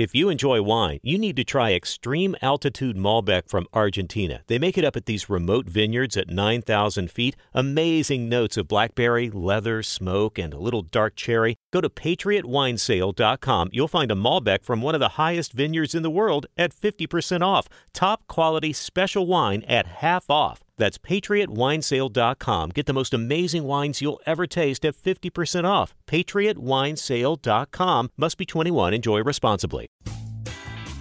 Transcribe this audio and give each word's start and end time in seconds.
If 0.00 0.14
you 0.14 0.30
enjoy 0.30 0.62
wine, 0.62 0.98
you 1.02 1.18
need 1.18 1.36
to 1.36 1.44
try 1.44 1.74
Extreme 1.74 2.34
Altitude 2.40 2.96
Malbec 2.96 3.50
from 3.50 3.66
Argentina. 3.74 4.40
They 4.46 4.58
make 4.58 4.78
it 4.78 4.84
up 4.86 4.96
at 4.96 5.04
these 5.04 5.28
remote 5.28 5.66
vineyards 5.66 6.16
at 6.16 6.30
9,000 6.30 7.10
feet. 7.10 7.36
Amazing 7.52 8.26
notes 8.26 8.56
of 8.56 8.66
blackberry, 8.66 9.28
leather, 9.28 9.82
smoke, 9.82 10.38
and 10.38 10.54
a 10.54 10.58
little 10.58 10.80
dark 10.80 11.16
cherry. 11.16 11.58
Go 11.70 11.82
to 11.82 11.90
patriotwinesale.com. 11.90 13.68
You'll 13.72 13.88
find 13.88 14.10
a 14.10 14.14
Malbec 14.14 14.64
from 14.64 14.80
one 14.80 14.94
of 14.94 15.00
the 15.00 15.16
highest 15.20 15.52
vineyards 15.52 15.94
in 15.94 16.02
the 16.02 16.08
world 16.08 16.46
at 16.56 16.74
50% 16.74 17.42
off. 17.42 17.68
Top 17.92 18.26
quality 18.26 18.72
special 18.72 19.26
wine 19.26 19.62
at 19.64 19.86
half 19.86 20.30
off. 20.30 20.62
That's 20.80 20.98
patriotwinesale.com. 20.98 22.70
Get 22.70 22.86
the 22.86 22.92
most 22.92 23.14
amazing 23.14 23.64
wines 23.64 24.00
you'll 24.00 24.20
ever 24.26 24.46
taste 24.46 24.84
at 24.84 24.96
50% 24.96 25.64
off. 25.64 25.94
patriotwinesale.com. 26.06 28.10
Must 28.16 28.38
be 28.38 28.46
21. 28.46 28.94
Enjoy 28.94 29.22
responsibly. 29.22 29.88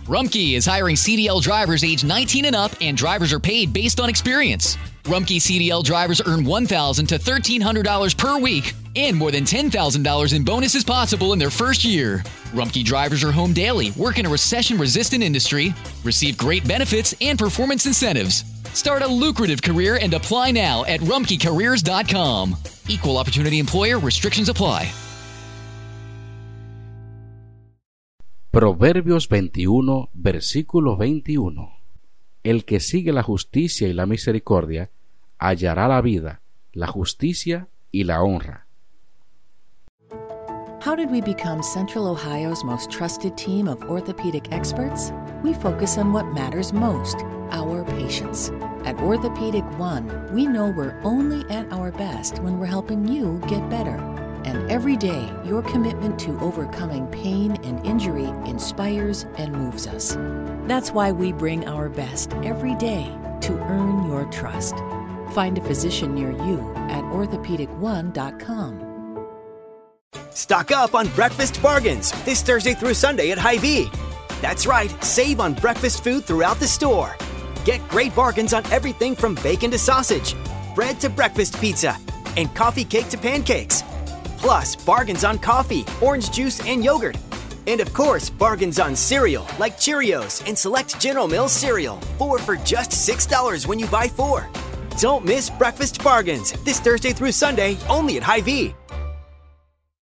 Rumpke 0.05 0.55
is 0.55 0.65
hiring 0.65 0.95
CDL 0.95 1.41
drivers 1.41 1.83
age 1.83 2.03
19 2.03 2.45
and 2.45 2.55
up, 2.55 2.71
and 2.81 2.97
drivers 2.97 3.31
are 3.31 3.39
paid 3.39 3.71
based 3.71 3.99
on 3.99 4.09
experience. 4.09 4.75
Rumpke 5.03 5.37
CDL 5.37 5.83
drivers 5.83 6.19
earn 6.25 6.43
$1,000 6.43 7.07
to 7.07 7.19
$1,300 7.19 8.17
per 8.17 8.39
week 8.39 8.73
and 8.95 9.15
more 9.15 9.31
than 9.31 9.43
$10,000 9.43 10.35
in 10.35 10.43
bonuses 10.43 10.83
possible 10.83 11.31
in 11.31 11.39
their 11.39 11.51
first 11.51 11.85
year. 11.85 12.23
Rumpke 12.53 12.83
drivers 12.83 13.23
are 13.23 13.31
home 13.31 13.53
daily, 13.53 13.91
work 13.91 14.17
in 14.17 14.25
a 14.25 14.29
recession 14.29 14.77
resistant 14.77 15.23
industry, 15.23 15.73
receive 16.03 16.37
great 16.37 16.67
benefits 16.67 17.13
and 17.21 17.37
performance 17.37 17.85
incentives. 17.85 18.43
Start 18.73 19.03
a 19.03 19.07
lucrative 19.07 19.61
career 19.61 19.99
and 20.01 20.13
apply 20.13 20.51
now 20.51 20.83
at 20.85 20.99
rumpkecareers.com. 21.01 22.55
Equal 22.87 23.17
opportunity 23.17 23.59
employer 23.59 23.99
restrictions 23.99 24.49
apply. 24.49 24.91
Proverbios 28.51 29.27
21, 29.29 30.09
versículo 30.13 30.97
21. 30.97 31.71
El 32.43 32.65
que 32.65 32.79
sigue 32.79 33.13
la 33.13 33.21
justicia 33.21 33.87
y 33.87 33.93
la 33.93 34.07
misericordia 34.07 34.89
hallará 35.37 35.87
la 35.87 36.01
vida, 36.01 36.41
la 36.73 36.87
justicia 36.87 37.67
y 37.91 38.05
la 38.05 38.23
honra. 38.23 38.65
How 40.81 40.95
did 40.95 41.11
we 41.11 41.21
become 41.21 41.61
Central 41.61 42.07
Ohio's 42.07 42.63
most 42.63 42.89
trusted 42.89 43.37
team 43.37 43.67
of 43.67 43.83
orthopedic 43.83 44.51
experts? 44.51 45.11
We 45.43 45.53
focus 45.53 45.97
on 45.97 46.11
what 46.11 46.25
matters 46.33 46.73
most 46.73 47.17
our 47.51 47.83
patients. 47.83 48.51
At 48.85 48.99
Orthopedic 48.99 49.63
One, 49.77 50.33
we 50.33 50.47
know 50.47 50.73
we're 50.75 50.99
only 51.03 51.49
at 51.49 51.71
our 51.71 51.91
best 51.91 52.39
when 52.39 52.59
we're 52.59 52.65
helping 52.65 53.07
you 53.07 53.41
get 53.47 53.69
better. 53.69 53.97
And 54.45 54.71
every 54.71 54.95
day, 54.95 55.29
your 55.45 55.61
commitment 55.61 56.17
to 56.21 56.39
overcoming 56.39 57.07
pain 57.07 57.57
and 57.63 57.85
injury 57.85 58.27
inspires 58.49 59.25
and 59.37 59.53
moves 59.53 59.85
us. 59.85 60.17
That's 60.67 60.91
why 60.91 61.11
we 61.11 61.33
bring 61.33 61.67
our 61.67 61.89
best 61.89 62.33
every 62.35 62.75
day 62.75 63.15
to 63.41 63.53
earn 63.53 64.07
your 64.07 64.25
trust. 64.25 64.75
Find 65.31 65.57
a 65.57 65.61
physician 65.61 66.15
near 66.15 66.31
you 66.31 66.59
at 66.89 67.03
orthopedic1.com. 67.03 68.85
Stock 70.31 70.71
up 70.71 70.95
on 70.95 71.07
breakfast 71.09 71.61
bargains 71.61 72.11
this 72.23 72.41
Thursday 72.41 72.73
through 72.73 72.93
Sunday 72.93 73.31
at 73.31 73.37
Hy-Vee. 73.37 73.89
That's 74.41 74.65
right, 74.65 75.03
save 75.03 75.39
on 75.39 75.53
breakfast 75.53 76.03
food 76.03 76.23
throughout 76.23 76.59
the 76.59 76.67
store. 76.67 77.15
Get 77.65 77.87
great 77.89 78.15
bargains 78.15 78.53
on 78.53 78.65
everything 78.71 79.15
from 79.15 79.35
bacon 79.35 79.71
to 79.71 79.77
sausage, 79.77 80.35
bread 80.75 80.99
to 81.01 81.09
breakfast 81.09 81.59
pizza, 81.59 81.95
and 82.37 82.53
coffee 82.55 82.85
cake 82.85 83.09
to 83.09 83.17
pancakes. 83.17 83.83
Plus, 84.37 84.75
bargains 84.75 85.23
on 85.23 85.37
coffee, 85.39 85.85
orange 86.01 86.31
juice, 86.31 86.65
and 86.65 86.83
yogurt. 86.83 87.17
And 87.67 87.81
of 87.81 87.93
course, 87.93 88.29
bargains 88.29 88.79
on 88.79 88.95
cereal 88.95 89.45
like 89.59 89.77
Cheerios 89.77 90.47
and 90.47 90.57
select 90.57 90.99
General 90.99 91.27
Mills 91.27 91.51
cereal. 91.51 91.99
Four 92.17 92.39
for 92.39 92.55
just 92.55 92.91
$6 92.91 93.67
when 93.67 93.79
you 93.79 93.87
buy 93.87 94.07
four. 94.07 94.49
Don't 94.97 95.25
miss 95.25 95.49
breakfast 95.49 96.01
bargains 96.03 96.53
this 96.63 96.79
Thursday 96.79 97.13
through 97.13 97.33
Sunday 97.33 97.77
only 97.89 98.17
at 98.17 98.23
Hy-Vee. 98.23 98.73